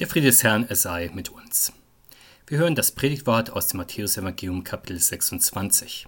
[0.00, 1.74] Der Friede des Herrn, er sei mit uns.
[2.46, 6.06] Wir hören das Predigtwort aus dem Matthäus-Evangelium, Kapitel 26.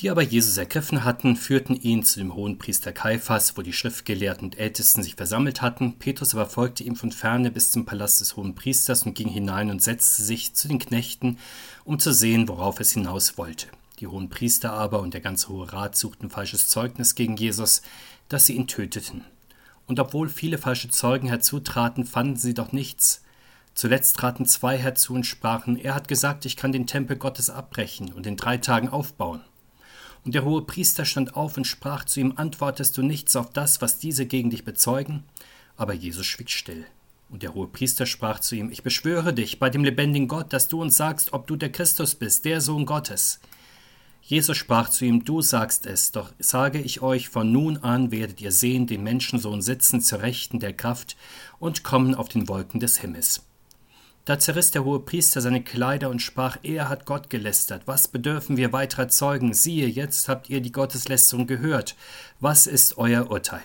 [0.00, 4.46] Die aber Jesus ergriffen hatten, führten ihn zu dem hohen Priester Kaiphas, wo die Schriftgelehrten
[4.46, 6.00] und Ältesten sich versammelt hatten.
[6.00, 9.70] Petrus aber folgte ihm von ferne bis zum Palast des hohen Priesters und ging hinein
[9.70, 11.38] und setzte sich zu den Knechten,
[11.84, 13.68] um zu sehen, worauf es hinaus wollte.
[14.00, 17.82] Die hohen Priester aber und der ganze Hohe Rat suchten falsches Zeugnis gegen Jesus,
[18.28, 19.24] dass sie ihn töteten.
[19.86, 23.22] Und obwohl viele falsche Zeugen herzutraten, fanden sie doch nichts.
[23.74, 28.12] Zuletzt traten zwei herzu und sprachen, er hat gesagt, ich kann den Tempel Gottes abbrechen
[28.12, 29.42] und in drei Tagen aufbauen.
[30.24, 33.82] Und der hohe Priester stand auf und sprach zu ihm, antwortest du nichts auf das,
[33.82, 35.24] was diese gegen dich bezeugen?
[35.76, 36.86] Aber Jesus schwieg still.
[37.28, 40.68] Und der hohe Priester sprach zu ihm, ich beschwöre dich bei dem lebendigen Gott, dass
[40.68, 43.40] du uns sagst, ob du der Christus bist, der Sohn Gottes.
[44.26, 48.40] Jesus sprach zu ihm, du sagst es, doch sage ich euch, von nun an werdet
[48.40, 51.14] ihr sehen den Menschensohn sitzen zur Rechten der Kraft
[51.58, 53.42] und kommen auf den Wolken des Himmels.
[54.24, 58.56] Da zerriss der hohe Priester seine Kleider und sprach, er hat Gott gelästert, was bedürfen
[58.56, 59.52] wir weiterer Zeugen?
[59.52, 61.94] Siehe, jetzt habt ihr die Gotteslästerung gehört,
[62.40, 63.60] was ist euer Urteil?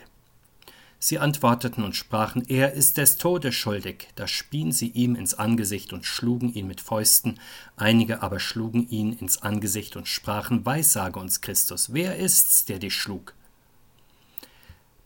[1.02, 4.10] Sie antworteten und sprachen, er ist des Todes schuldig.
[4.16, 7.40] Da spien sie ihm ins Angesicht und schlugen ihn mit Fäusten,
[7.78, 12.96] einige aber schlugen ihn ins Angesicht und sprachen, Weissage uns Christus, wer ist's, der dich
[12.96, 13.34] schlug?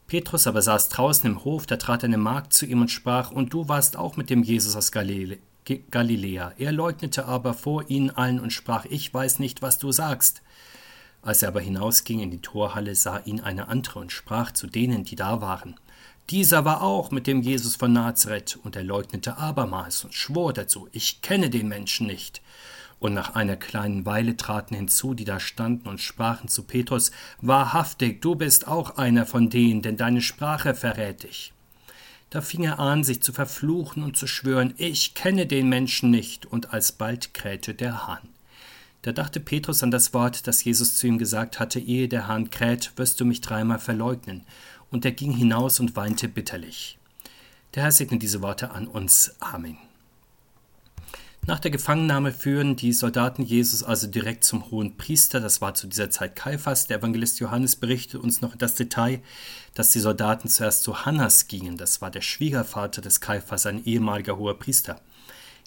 [0.07, 3.53] Petrus aber saß draußen im Hof, da trat eine Magd zu ihm und sprach, und
[3.53, 6.53] du warst auch mit dem Jesus aus Galiläa.
[6.57, 10.41] Er leugnete aber vor ihnen allen und sprach, ich weiß nicht, was du sagst.
[11.21, 15.05] Als er aber hinausging in die Torhalle, sah ihn eine andere und sprach zu denen,
[15.05, 15.75] die da waren,
[16.29, 20.87] dieser war auch mit dem Jesus von Nazareth, und er leugnete abermals und schwor dazu,
[20.91, 22.41] ich kenne den Menschen nicht.
[22.99, 28.21] Und nach einer kleinen Weile traten hinzu, die da standen und sprachen zu Petrus, Wahrhaftig,
[28.21, 31.51] du bist auch einer von denen, denn deine Sprache verrät dich.
[32.29, 36.45] Da fing er an, sich zu verfluchen und zu schwören, ich kenne den Menschen nicht,
[36.45, 38.29] und alsbald krähte der Hahn.
[39.01, 42.49] Da dachte Petrus an das Wort, das Jesus zu ihm gesagt hatte, ehe der Hahn
[42.49, 44.45] kräht, wirst du mich dreimal verleugnen
[44.93, 46.99] und er ging hinaus und weinte bitterlich.
[47.73, 49.35] Der Herr segne diese Worte an uns.
[49.39, 49.77] Amen.
[51.45, 55.41] Nach der Gefangennahme führen die Soldaten Jesus also direkt zum hohen Priester.
[55.41, 56.87] Das war zu dieser Zeit Kaiphas.
[56.87, 59.21] Der Evangelist Johannes berichtet uns noch das Detail,
[59.73, 61.75] dass die Soldaten zuerst zu Hannas gingen.
[61.75, 65.01] Das war der Schwiegervater des Kaiphas, ein ehemaliger hoher Priester.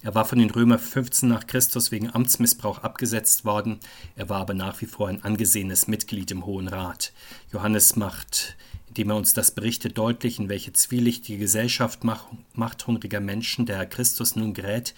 [0.03, 3.81] Er war von den Römern 15 nach Christus wegen Amtsmissbrauch abgesetzt worden.
[4.15, 7.13] Er war aber nach wie vor ein angesehenes Mitglied im Hohen Rat.
[7.53, 8.57] Johannes macht
[8.97, 12.01] indem er uns das berichtet, deutlich, in welche zwielichtige Gesellschaft
[12.55, 14.95] machthungriger Menschen der Herr Christus nun gerät.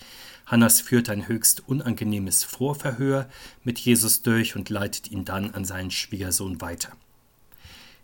[0.46, 3.28] Hannas führt ein höchst unangenehmes Vorverhör
[3.64, 6.92] mit Jesus durch und leitet ihn dann an seinen Schwiegersohn weiter.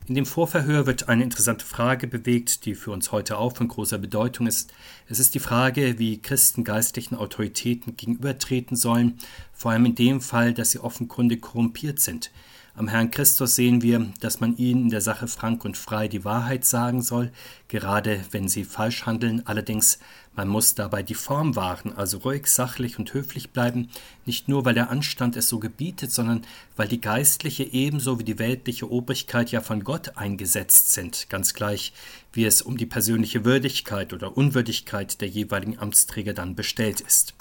[0.09, 3.99] In dem Vorverhör wird eine interessante Frage bewegt, die für uns heute auch von großer
[3.99, 4.73] Bedeutung ist.
[5.09, 9.17] Es ist die Frage, wie Christen geistlichen Autoritäten gegenübertreten sollen,
[9.53, 12.33] vor allem in dem Fall, dass sie offenkundig korrumpiert sind.
[12.77, 16.25] Am Herrn Christus sehen wir, dass man ihnen in der Sache frank und frei die
[16.25, 17.31] Wahrheit sagen soll,
[17.69, 19.47] gerade wenn sie falsch handeln.
[19.47, 20.01] Allerdings,
[20.35, 23.91] man muss dabei die Form wahren, also ruhig, sachlich und höflich bleiben,
[24.27, 26.43] nicht nur weil der Anstand es so gebietet, sondern
[26.75, 31.93] weil die geistliche ebenso wie die weltliche Obrigkeit ja von Gott eingesetzt sind, ganz gleich,
[32.33, 37.35] wie es um die persönliche Würdigkeit oder Unwürdigkeit der jeweiligen Amtsträger dann bestellt ist.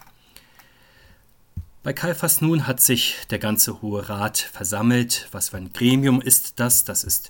[1.84, 5.28] Bei Kaiphas nun hat sich der ganze Hohe Rat versammelt.
[5.34, 6.86] Was für ein Gremium ist das?
[6.86, 7.30] Das ist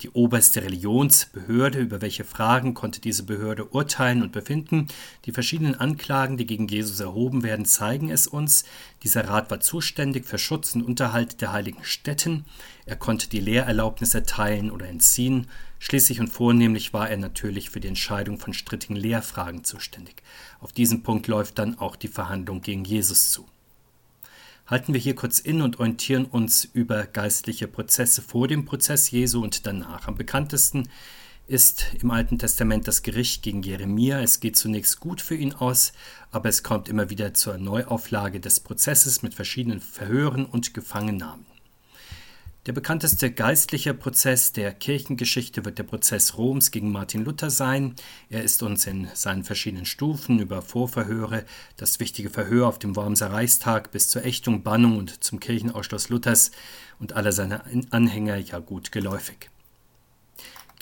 [0.00, 1.78] die oberste Religionsbehörde.
[1.78, 4.88] Über welche Fragen konnte diese Behörde urteilen und befinden?
[5.24, 8.64] Die verschiedenen Anklagen, die gegen Jesus erhoben werden, zeigen es uns.
[9.04, 12.44] Dieser Rat war zuständig für Schutz und Unterhalt der heiligen Stätten.
[12.86, 15.46] Er konnte die Lehrerlaubnis erteilen oder entziehen.
[15.78, 20.24] Schließlich und vornehmlich war er natürlich für die Entscheidung von strittigen Lehrfragen zuständig.
[20.58, 23.46] Auf diesen Punkt läuft dann auch die Verhandlung gegen Jesus zu
[24.72, 29.42] halten wir hier kurz in und orientieren uns über geistliche Prozesse vor dem Prozess Jesu
[29.42, 30.08] und danach.
[30.08, 30.88] Am bekanntesten
[31.46, 34.22] ist im Alten Testament das Gericht gegen Jeremia.
[34.22, 35.92] Es geht zunächst gut für ihn aus,
[36.30, 41.51] aber es kommt immer wieder zur Neuauflage des Prozesses mit verschiedenen Verhören und Gefangennahmen.
[42.66, 47.96] Der bekannteste geistliche Prozess der Kirchengeschichte wird der Prozess Roms gegen Martin Luther sein.
[48.30, 51.44] Er ist uns in seinen verschiedenen Stufen über Vorverhöre,
[51.76, 56.52] das wichtige Verhör auf dem Wormser Reichstag bis zur Ächtung, Bannung und zum Kirchenausschluss Luthers
[57.00, 59.51] und aller seiner Anhänger ja gut geläufig.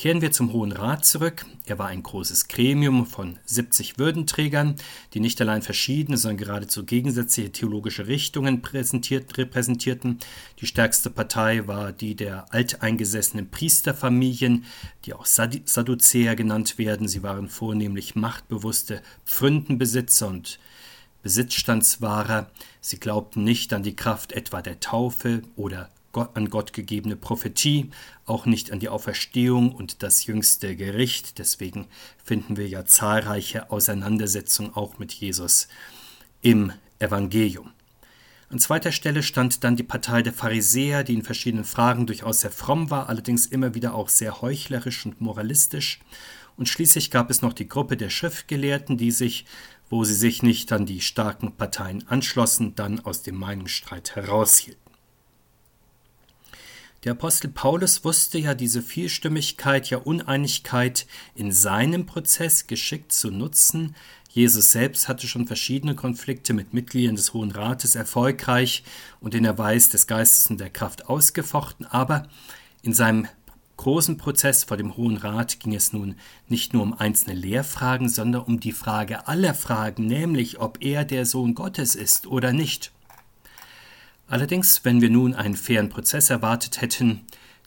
[0.00, 1.44] Kehren wir zum Hohen Rat zurück.
[1.67, 4.76] Er war ein großes Gremium von 70 Würdenträgern,
[5.12, 10.19] die nicht allein verschiedene, sondern geradezu gegensätzliche theologische Richtungen repräsentierten.
[10.58, 14.64] Die stärkste Partei war die der alteingesessenen Priesterfamilien,
[15.05, 17.06] die auch Sadduzäer genannt werden.
[17.06, 20.58] Sie waren vornehmlich machtbewusste Pfründenbesitzer und
[21.23, 22.50] Besitzstandswahrer.
[22.81, 27.91] Sie glaubten nicht an die Kraft etwa der Taufe oder an Gott gegebene Prophetie,
[28.27, 31.39] auch nicht an die Auferstehung und das jüngste Gericht.
[31.39, 31.87] Deswegen
[32.23, 35.69] finden wir ja zahlreiche Auseinandersetzungen auch mit Jesus
[36.43, 37.73] im Evangelium.
[38.51, 42.51] An zweiter Stelle stand dann die Partei der Pharisäer, die in verschiedenen Fragen durchaus sehr
[42.51, 46.01] fromm war, allerdings immer wieder auch sehr heuchlerisch und moralistisch.
[46.57, 49.45] Und schließlich gab es noch die Gruppe der Schriftgelehrten, die sich,
[49.89, 54.90] wo sie sich nicht an die starken Parteien anschlossen, dann aus dem Meinungsstreit heraushielten.
[57.05, 63.94] Der Apostel Paulus wusste ja diese Vielstimmigkeit, ja Uneinigkeit in seinem Prozess geschickt zu nutzen.
[64.29, 68.85] Jesus selbst hatte schon verschiedene Konflikte mit Mitgliedern des Hohen Rates erfolgreich
[69.19, 72.29] und in der Weis des Geistes und der Kraft ausgefochten, aber
[72.82, 73.26] in seinem
[73.79, 76.17] großen Prozess vor dem Hohen Rat ging es nun
[76.49, 81.25] nicht nur um einzelne Lehrfragen, sondern um die Frage aller Fragen, nämlich ob er der
[81.25, 82.93] Sohn Gottes ist oder nicht.
[84.31, 87.23] Allerdings, wenn wir nun einen fairen Prozess erwartet hätten,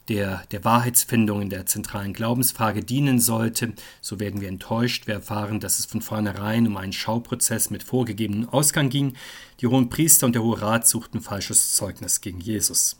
[0.08, 5.06] der der Wahrheitsfindung in der zentralen Glaubensfrage dienen sollte, so werden wir enttäuscht.
[5.06, 9.12] Wir erfahren, dass es von vornherein um einen Schauprozess mit vorgegebenem Ausgang ging.
[9.60, 12.96] Die hohen Priester und der Hohe Rat suchten falsches Zeugnis gegen Jesus.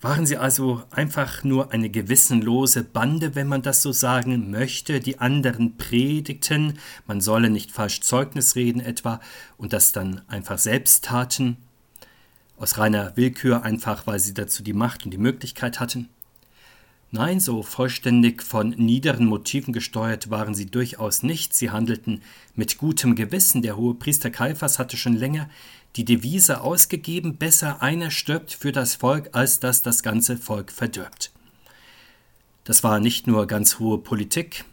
[0.00, 5.18] Waren sie also einfach nur eine gewissenlose Bande, wenn man das so sagen möchte, die
[5.18, 9.20] anderen predigten, man solle nicht falsch Zeugnis reden etwa,
[9.58, 11.58] und das dann einfach selbst taten?
[12.60, 16.08] Aus reiner Willkür, einfach weil sie dazu die Macht und die Möglichkeit hatten?
[17.10, 21.54] Nein, so vollständig von niederen Motiven gesteuert waren sie durchaus nicht.
[21.54, 22.22] Sie handelten
[22.54, 23.62] mit gutem Gewissen.
[23.62, 25.48] Der hohe Priester Kaiphas hatte schon länger
[25.96, 31.32] die Devise ausgegeben: Besser einer stirbt für das Volk, als dass das ganze Volk verdirbt.
[32.62, 34.64] Das war nicht nur ganz hohe Politik,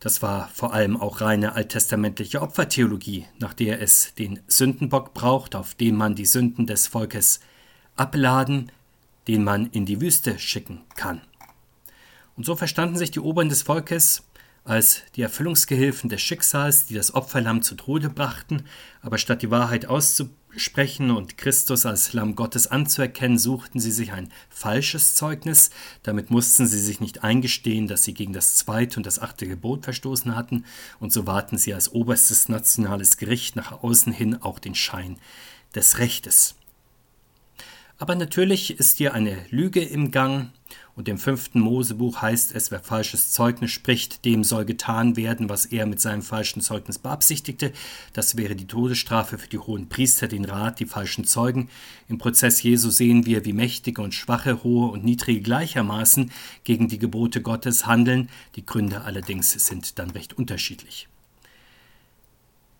[0.00, 5.74] das war vor allem auch reine alttestamentliche Opfertheologie, nach der es den Sündenbock braucht, auf
[5.74, 7.40] dem man die Sünden des Volkes
[7.96, 8.70] abladen,
[9.26, 11.20] den man in die Wüste schicken kann.
[12.36, 14.22] Und so verstanden sich die Oberen des Volkes
[14.64, 18.64] als die Erfüllungsgehilfen des Schicksals, die das Opferlamm zu Tode brachten,
[19.02, 24.12] aber statt die Wahrheit auszubrechen, sprechen und Christus als Lamm Gottes anzuerkennen, suchten sie sich
[24.12, 25.70] ein falsches Zeugnis.
[26.02, 29.84] Damit mussten sie sich nicht eingestehen, dass sie gegen das zweite und das achte Gebot
[29.84, 30.64] verstoßen hatten,
[31.00, 35.18] und so wahrten sie als oberstes nationales Gericht nach außen hin auch den Schein
[35.74, 36.54] des Rechtes.
[37.98, 40.50] Aber natürlich ist hier eine Lüge im Gang,
[40.98, 45.64] und im fünften Mosebuch heißt es, wer falsches Zeugnis spricht, dem soll getan werden, was
[45.64, 47.72] er mit seinem falschen Zeugnis beabsichtigte.
[48.14, 51.68] Das wäre die Todesstrafe für die hohen Priester, den Rat, die falschen Zeugen.
[52.08, 56.32] Im Prozess Jesu sehen wir, wie mächtige und schwache, hohe und niedrige gleichermaßen
[56.64, 58.28] gegen die Gebote Gottes handeln.
[58.56, 61.06] Die Gründe allerdings sind dann recht unterschiedlich.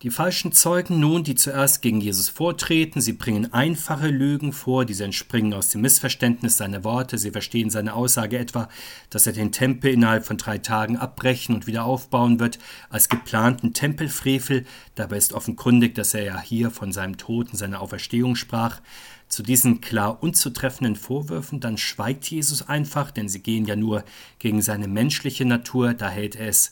[0.01, 5.03] Die falschen Zeugen nun, die zuerst gegen Jesus vortreten, sie bringen einfache Lügen vor, diese
[5.03, 8.69] entspringen aus dem Missverständnis seiner Worte, sie verstehen seine Aussage etwa,
[9.09, 12.59] dass er den Tempel innerhalb von drei Tagen abbrechen und wieder aufbauen wird,
[12.89, 14.65] als geplanten Tempelfrevel,
[14.95, 18.79] dabei ist offenkundig, dass er ja hier von seinem Tod und seiner Auferstehung sprach.
[19.27, 24.05] Zu diesen klar unzutreffenden Vorwürfen dann schweigt Jesus einfach, denn sie gehen ja nur
[24.39, 26.71] gegen seine menschliche Natur, da hält er es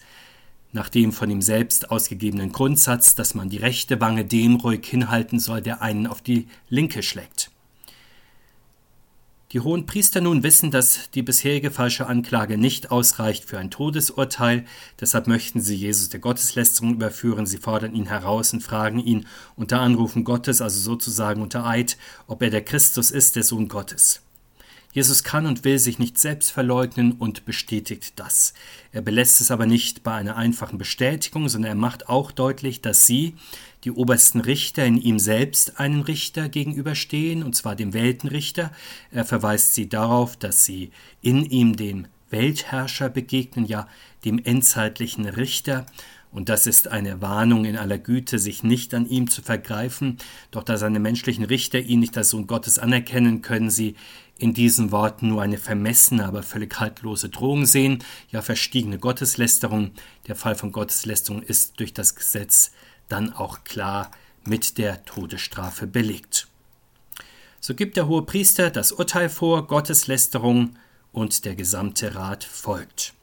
[0.78, 5.40] nach dem von ihm selbst ausgegebenen Grundsatz, dass man die rechte Wange dem ruhig hinhalten
[5.40, 7.50] soll, der einen auf die linke schlägt.
[9.54, 14.66] Die hohen Priester nun wissen, dass die bisherige falsche Anklage nicht ausreicht für ein Todesurteil,
[15.00, 19.80] deshalb möchten sie Jesus der Gotteslästerung überführen, sie fordern ihn heraus und fragen ihn unter
[19.80, 24.22] Anrufen Gottes, also sozusagen unter Eid, ob er der Christus ist, der Sohn Gottes.
[24.94, 28.54] Jesus kann und will sich nicht selbst verleugnen und bestätigt das.
[28.92, 33.06] Er belässt es aber nicht bei einer einfachen Bestätigung, sondern er macht auch deutlich, dass
[33.06, 33.36] sie,
[33.84, 38.72] die obersten Richter, in ihm selbst einen Richter gegenüberstehen, und zwar dem Weltenrichter.
[39.12, 40.92] Er verweist sie darauf, dass sie
[41.22, 43.88] in ihm dem Weltherrscher begegnen, ja
[44.26, 45.86] dem endzeitlichen Richter,
[46.38, 50.20] und das ist eine Warnung in aller Güte, sich nicht an ihm zu vergreifen,
[50.52, 53.96] doch da seine menschlichen Richter ihn nicht als Sohn Gottes anerkennen, können sie
[54.38, 59.94] in diesen Worten nur eine vermessene, aber völlig haltlose Drohung sehen, ja verstiegene Gotteslästerung.
[60.28, 62.72] Der Fall von Gotteslästerung ist durch das Gesetz
[63.10, 64.12] dann auch klar
[64.46, 66.48] mit der Todesstrafe belegt.
[67.60, 70.76] So gibt der hohe Priester das Urteil vor, Gotteslästerung
[71.12, 73.17] und der gesamte Rat folgt.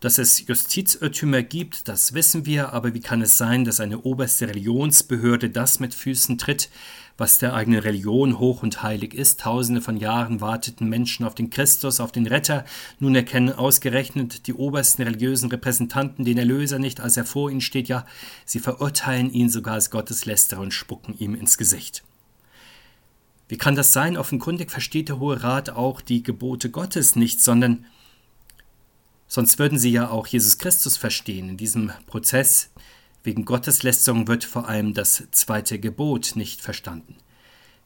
[0.00, 4.48] Dass es Justizirrtümer gibt, das wissen wir, aber wie kann es sein, dass eine oberste
[4.48, 6.70] Religionsbehörde das mit Füßen tritt,
[7.18, 9.40] was der eigenen Religion hoch und heilig ist?
[9.40, 12.64] Tausende von Jahren warteten Menschen auf den Christus, auf den Retter.
[12.98, 17.88] Nun erkennen ausgerechnet die obersten religiösen Repräsentanten den Erlöser nicht, als er vor ihnen steht.
[17.88, 18.06] Ja,
[18.46, 22.04] sie verurteilen ihn sogar als Gotteslästerer und spucken ihm ins Gesicht.
[23.48, 24.16] Wie kann das sein?
[24.16, 27.84] Offenkundig versteht der Hohe Rat auch die Gebote Gottes nicht, sondern
[29.32, 31.50] Sonst würden sie ja auch Jesus Christus verstehen.
[31.50, 32.70] In diesem Prozess
[33.22, 37.16] wegen Gotteslästerung wird vor allem das zweite Gebot nicht verstanden.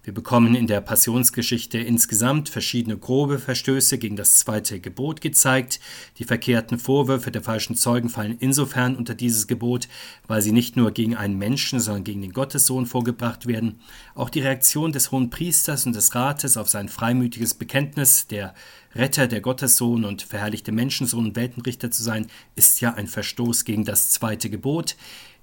[0.05, 5.81] Wir bekommen in der Passionsgeschichte insgesamt verschiedene grobe Verstöße gegen das zweite Gebot gezeigt.
[6.19, 9.89] Die verkehrten Vorwürfe der falschen Zeugen fallen insofern unter dieses Gebot,
[10.27, 13.81] weil sie nicht nur gegen einen Menschen, sondern gegen den Gottessohn vorgebracht werden.
[14.15, 18.55] Auch die Reaktion des hohen Priesters und des Rates auf sein freimütiges Bekenntnis, der
[18.95, 23.87] Retter, der Gottessohn und verherrlichte Menschensohn und Weltenrichter zu sein, ist ja ein Verstoß gegen
[23.87, 24.97] das zweite Gebot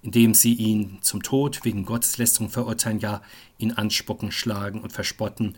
[0.04, 3.22] indem sie ihn zum Tod wegen Gotteslästerung verurteilen, ja,
[3.58, 5.58] ihn anspucken, schlagen und verspotten.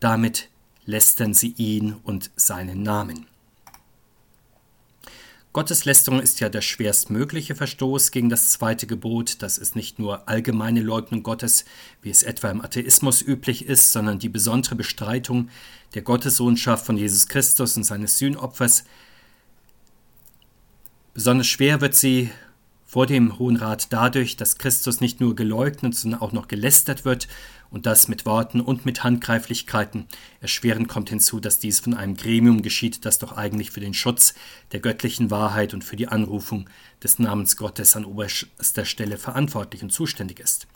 [0.00, 0.48] Damit
[0.86, 3.26] lästern sie ihn und seinen Namen.
[5.52, 9.42] Gotteslästerung ist ja der schwerstmögliche Verstoß gegen das zweite Gebot.
[9.42, 11.64] Das ist nicht nur allgemeine Leugnung Gottes,
[12.00, 15.48] wie es etwa im Atheismus üblich ist, sondern die besondere Bestreitung
[15.94, 18.84] der Gottessohnschaft von Jesus Christus und seines Sühnopfers.
[21.14, 22.30] Besonders schwer wird sie
[22.88, 27.28] vor dem Hohen Rat dadurch, dass Christus nicht nur geleugnet, sondern auch noch gelästert wird
[27.70, 30.06] und das mit Worten und mit Handgreiflichkeiten.
[30.40, 34.32] Erschwerend kommt hinzu, dass dies von einem Gremium geschieht, das doch eigentlich für den Schutz
[34.72, 36.70] der göttlichen Wahrheit und für die Anrufung
[37.04, 40.66] des Namens Gottes an oberster Stelle verantwortlich und zuständig ist.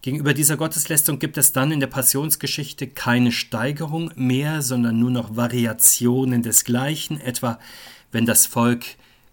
[0.00, 5.36] Gegenüber dieser Gotteslästerung gibt es dann in der Passionsgeschichte keine Steigerung mehr, sondern nur noch
[5.36, 7.58] Variationen desgleichen, etwa
[8.12, 8.84] wenn das Volk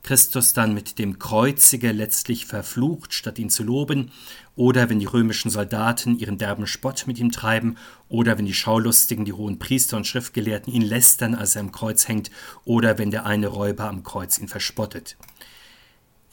[0.03, 4.11] Christus dann mit dem Kreuziger letztlich verflucht, statt ihn zu loben,
[4.55, 7.77] oder wenn die römischen Soldaten ihren derben Spott mit ihm treiben,
[8.09, 12.07] oder wenn die Schaulustigen, die hohen Priester und Schriftgelehrten ihn lästern, als er am Kreuz
[12.07, 12.31] hängt,
[12.65, 15.17] oder wenn der eine Räuber am Kreuz ihn verspottet.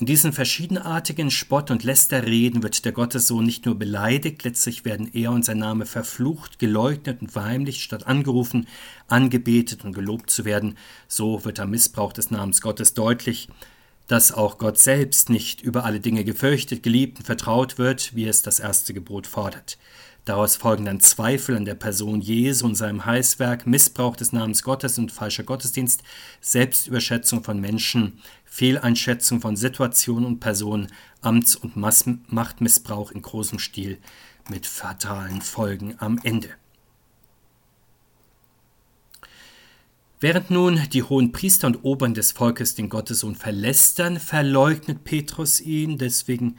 [0.01, 5.33] In diesen verschiedenartigen Spott- und Lästerreden wird der Gottessohn nicht nur beleidigt, letztlich werden er
[5.33, 8.69] und sein Name verflucht, geleugnet und verheimlicht, statt angerufen,
[9.09, 10.77] angebetet und gelobt zu werden.
[11.09, 13.49] So wird am Missbrauch des Namens Gottes deutlich,
[14.07, 18.43] dass auch Gott selbst nicht über alle Dinge gefürchtet, geliebt und vertraut wird, wie es
[18.43, 19.79] das erste Gebot fordert.
[20.29, 24.99] Daraus folgen dann Zweifel an der Person Jesu und seinem Heißwerk, Missbrauch des Namens Gottes
[24.99, 26.03] und falscher Gottesdienst,
[26.43, 30.89] Selbstüberschätzung von Menschen, Fehleinschätzung von Situationen und Personen,
[31.23, 33.97] Amts- und Machtmissbrauch in großem Stil
[34.51, 36.51] mit fatalen Folgen am Ende.
[40.21, 45.97] Während nun die hohen Priester und Obern des Volkes den Gottessohn verlästern, verleugnet Petrus ihn,
[45.97, 46.59] deswegen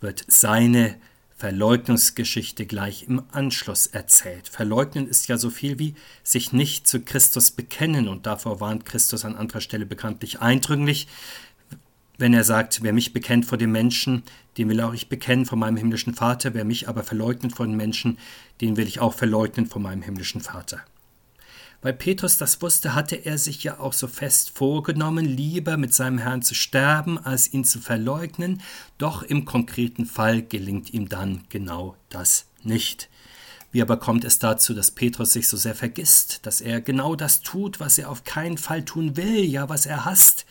[0.00, 0.96] wird seine
[1.40, 4.46] Verleugnungsgeschichte gleich im Anschluss erzählt.
[4.46, 9.24] Verleugnen ist ja so viel wie sich nicht zu Christus bekennen und davor warnt Christus
[9.24, 11.08] an anderer Stelle bekanntlich eindringlich,
[12.18, 14.22] wenn er sagt, wer mich bekennt vor dem Menschen,
[14.58, 17.76] den will auch ich bekennen vor meinem himmlischen Vater, wer mich aber verleugnet vor den
[17.76, 18.18] Menschen,
[18.60, 20.84] den will ich auch verleugnen vor meinem himmlischen Vater.
[21.82, 26.18] Weil Petrus das wusste, hatte er sich ja auch so fest vorgenommen, lieber mit seinem
[26.18, 28.60] Herrn zu sterben, als ihn zu verleugnen,
[28.98, 33.08] doch im konkreten Fall gelingt ihm dann genau das nicht.
[33.72, 37.40] Wie aber kommt es dazu, dass Petrus sich so sehr vergisst, dass er genau das
[37.40, 40.44] tut, was er auf keinen Fall tun will, ja was er hasst?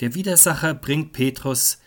[0.00, 1.78] Der Widersacher bringt Petrus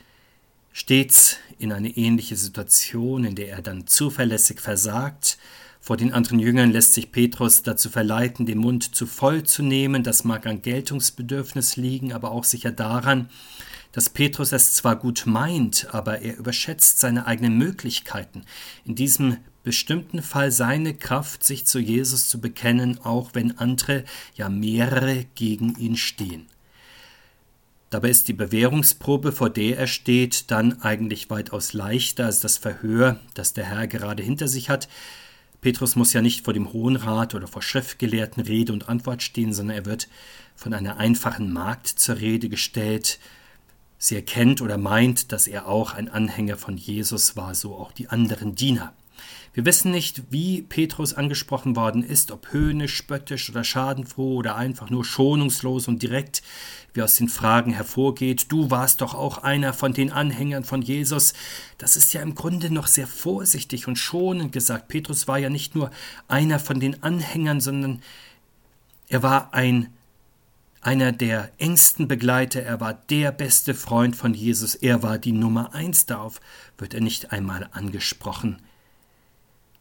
[0.73, 5.37] stets in eine ähnliche Situation, in der er dann zuverlässig versagt,
[5.87, 10.03] vor den anderen Jüngern lässt sich Petrus dazu verleiten, den Mund zu voll zu nehmen.
[10.03, 13.29] Das mag an Geltungsbedürfnis liegen, aber auch sicher daran,
[13.93, 18.43] dass Petrus es zwar gut meint, aber er überschätzt seine eigenen Möglichkeiten.
[18.83, 24.03] In diesem bestimmten Fall seine Kraft, sich zu Jesus zu bekennen, auch wenn andere,
[24.35, 26.47] ja mehrere, gegen ihn stehen.
[27.91, 33.21] Dabei ist die Bewährungsprobe, vor der er steht, dann eigentlich weitaus leichter als das Verhör,
[33.35, 34.89] das der Herr gerade hinter sich hat.
[35.61, 39.53] Petrus muss ja nicht vor dem Hohen Rat oder vor Schriftgelehrten Rede und Antwort stehen,
[39.53, 40.07] sondern er wird
[40.55, 43.19] von einer einfachen Magd zur Rede gestellt.
[43.97, 48.09] Sie erkennt oder meint, dass er auch ein Anhänger von Jesus war, so auch die
[48.09, 48.93] anderen Diener.
[49.53, 54.89] Wir wissen nicht, wie Petrus angesprochen worden ist, ob höhnisch, spöttisch oder schadenfroh oder einfach
[54.89, 56.43] nur schonungslos und direkt,
[56.93, 61.33] wie aus den Fragen hervorgeht, du warst doch auch einer von den Anhängern von Jesus.
[61.77, 64.87] Das ist ja im Grunde noch sehr vorsichtig und schonend gesagt.
[64.87, 65.91] Petrus war ja nicht nur
[66.27, 68.01] einer von den Anhängern, sondern
[69.09, 69.89] Er war ein
[70.81, 75.73] einer der engsten Begleiter, er war der beste Freund von Jesus, er war die Nummer
[75.73, 76.39] eins, darauf
[76.77, 78.61] wird er nicht einmal angesprochen.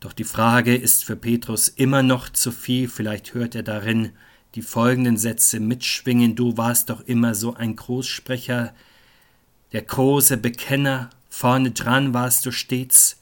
[0.07, 4.13] Doch die Frage ist für Petrus immer noch zu viel, vielleicht hört er darin
[4.55, 8.73] die folgenden Sätze mitschwingen, du warst doch immer so ein Großsprecher,
[9.73, 13.19] der große Bekenner, vorne dran warst du stets.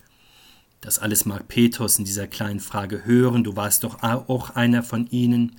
[0.82, 5.06] Das alles mag Petrus in dieser kleinen Frage hören, du warst doch auch einer von
[5.06, 5.56] ihnen.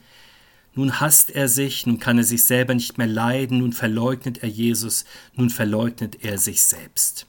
[0.76, 4.50] Nun hasst er sich, nun kann er sich selber nicht mehr leiden, nun verleugnet er
[4.50, 7.26] Jesus, nun verleugnet er sich selbst.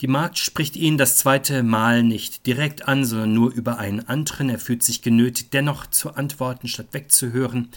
[0.00, 4.48] Die Magd spricht ihn das zweite Mal nicht direkt an, sondern nur über einen anderen.
[4.48, 7.68] Er fühlt sich genötigt, dennoch zu antworten, statt wegzuhören,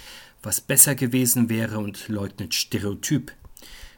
[0.41, 3.33] was besser gewesen wäre und leugnet Stereotyp.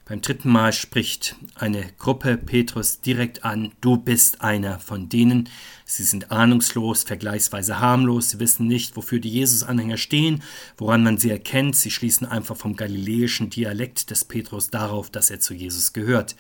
[0.05, 5.47] Beim dritten Mal spricht eine Gruppe Petrus direkt an, du bist einer von denen.
[5.83, 10.41] Sie sind ahnungslos, vergleichsweise harmlos, sie wissen nicht, wofür die Jesus-Anhänger stehen,
[10.77, 11.75] woran man sie erkennt.
[11.75, 16.35] Sie schließen einfach vom galiläischen Dialekt des Petrus darauf, dass er zu Jesus gehört.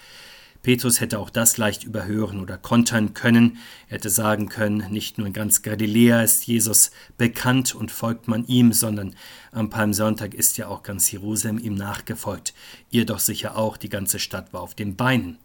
[0.65, 3.59] Petrus hätte auch das leicht überhören oder kontern können.
[3.87, 8.47] Er hätte sagen können, nicht nur in ganz Galiläa ist Jesus bekannt und folgt man
[8.47, 9.13] ihm, sondern
[9.51, 12.55] am Palmsonntag ist ja auch ganz Jerusalem ihm nachgefolgt.
[12.89, 15.37] Ihr doch sicher auch, die ganze Stadt war auf den Beinen.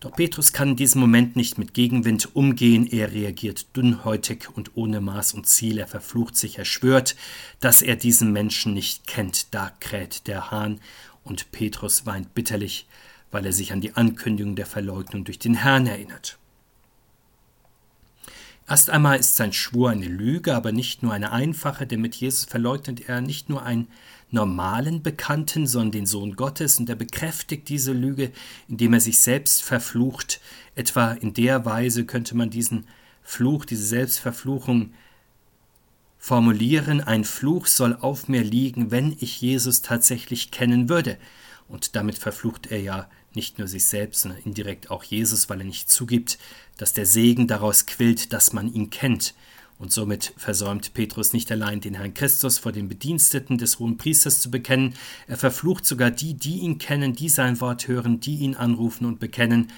[0.00, 5.02] Doch Petrus kann in diesem Moment nicht mit Gegenwind umgehen, er reagiert dünnhäutig und ohne
[5.02, 7.14] Maß und Ziel, er verflucht sich, er schwört,
[7.60, 10.80] dass er diesen Menschen nicht kennt, da kräht der Hahn,
[11.24, 12.86] und Petrus weint bitterlich,
[13.30, 16.38] weil er sich an die Ankündigung der Verleugnung durch den Herrn erinnert.
[18.68, 22.44] Erst einmal ist sein Schwur eine Lüge, aber nicht nur eine einfache, denn mit Jesus
[22.44, 23.88] verleugnet er nicht nur einen
[24.30, 28.30] normalen Bekannten, sondern den Sohn Gottes, und er bekräftigt diese Lüge,
[28.68, 30.40] indem er sich selbst verflucht.
[30.76, 32.86] Etwa in der Weise könnte man diesen
[33.22, 34.92] Fluch, diese Selbstverfluchung
[36.18, 41.16] formulieren, ein Fluch soll auf mir liegen, wenn ich Jesus tatsächlich kennen würde.
[41.66, 45.66] Und damit verflucht er ja nicht nur sich selbst, sondern indirekt auch Jesus, weil er
[45.66, 46.38] nicht zugibt,
[46.76, 49.34] dass der Segen daraus quillt, dass man ihn kennt.
[49.78, 54.40] Und somit versäumt Petrus nicht allein den Herrn Christus vor den Bediensteten des hohen Priesters
[54.40, 54.94] zu bekennen,
[55.26, 59.20] er verflucht sogar die, die ihn kennen, die sein Wort hören, die ihn anrufen und
[59.20, 59.72] bekennen.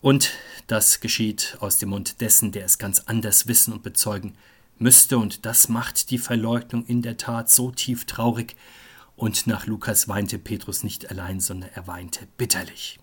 [0.00, 0.30] Und
[0.68, 4.34] das geschieht aus dem Mund dessen, der es ganz anders wissen und bezeugen
[4.78, 5.18] müsste.
[5.18, 8.54] Und das macht die Verleugnung in der Tat so tief traurig
[9.16, 12.98] und nach Lukas weinte Petrus nicht allein, sondern er weinte bitterlich.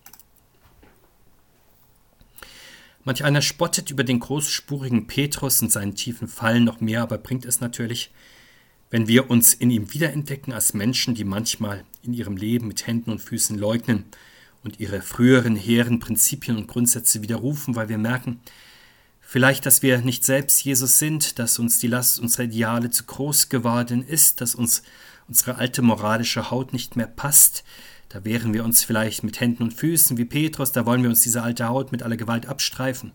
[3.04, 7.46] Manch einer spottet über den großspurigen Petrus und seinen tiefen Fallen noch mehr, aber bringt
[7.46, 8.10] es natürlich,
[8.90, 13.10] wenn wir uns in ihm wiederentdecken als Menschen, die manchmal in ihrem Leben mit Händen
[13.10, 14.04] und Füßen leugnen
[14.62, 18.40] und ihre früheren hehren Prinzipien und Grundsätze widerrufen, weil wir merken,
[19.20, 23.48] vielleicht, dass wir nicht selbst Jesus sind, dass uns die Last unserer Ideale zu groß
[23.48, 24.82] geworden ist, dass uns
[25.30, 27.62] unsere alte moralische Haut nicht mehr passt.
[28.08, 31.22] Da wehren wir uns vielleicht mit Händen und Füßen wie Petrus, da wollen wir uns
[31.22, 33.12] diese alte Haut mit aller Gewalt abstreifen.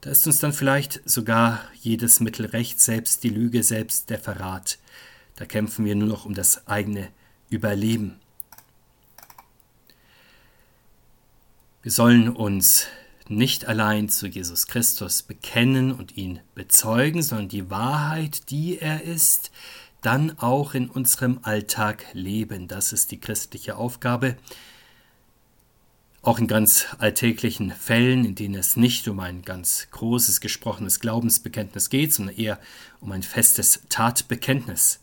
[0.00, 4.78] Da ist uns dann vielleicht sogar jedes Mittel recht, selbst die Lüge, selbst der Verrat.
[5.34, 7.08] Da kämpfen wir nur noch um das eigene
[7.50, 8.20] Überleben.
[11.82, 12.86] Wir sollen uns
[13.26, 19.50] nicht allein zu Jesus Christus bekennen und ihn bezeugen, sondern die Wahrheit, die er ist,
[20.04, 22.68] dann auch in unserem Alltag leben.
[22.68, 24.36] Das ist die christliche Aufgabe.
[26.22, 31.90] Auch in ganz alltäglichen Fällen, in denen es nicht um ein ganz großes gesprochenes Glaubensbekenntnis
[31.90, 32.58] geht, sondern eher
[33.00, 35.00] um ein festes Tatbekenntnis.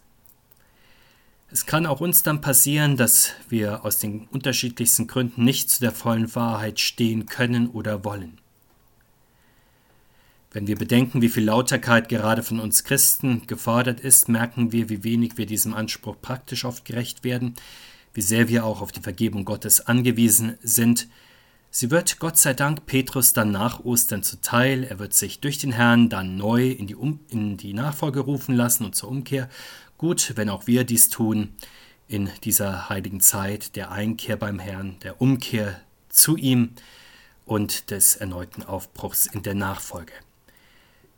[1.52, 5.92] Es kann auch uns dann passieren, dass wir aus den unterschiedlichsten Gründen nicht zu der
[5.92, 8.41] vollen Wahrheit stehen können oder wollen.
[10.54, 15.06] Wenn wir bedenken, wie viel Lauterkeit gerade von uns Christen gefordert ist, merken wir, wie
[15.06, 17.54] wenig wir diesem Anspruch praktisch oft gerecht werden,
[18.14, 21.08] wie sehr wir auch auf die Vergebung Gottes angewiesen sind.
[21.70, 24.84] Sie wird Gott sei Dank Petrus dann nach Ostern zuteil.
[24.84, 28.54] Er wird sich durch den Herrn dann neu in die, um in die Nachfolge rufen
[28.54, 29.48] lassen und zur Umkehr.
[29.98, 31.56] Gut, wenn auch wir dies tun
[32.10, 36.72] in dieser heiligen Zeit der Einkehr beim Herrn, der Umkehr zu ihm
[37.46, 40.12] und des erneuten Aufbruchs in der Nachfolge.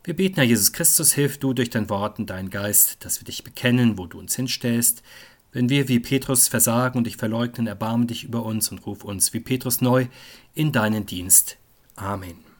[0.06, 3.24] Wir beten, Herr Jesus Christus, hilf du durch dein Wort und deinen Geist, dass wir
[3.24, 5.02] dich bekennen, wo du uns hinstellst.
[5.50, 9.32] Wenn wir wie Petrus versagen und dich verleugnen, erbarme dich über uns und ruf uns
[9.32, 10.08] wie Petrus neu
[10.54, 11.56] in deinen Dienst.
[11.96, 12.53] Amen.